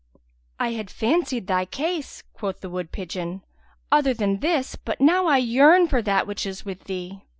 [0.59, 3.43] "I had fancied thy case," quoth the wood pigeon,
[3.91, 7.21] "other than this, but now I yearn for that which is with thee."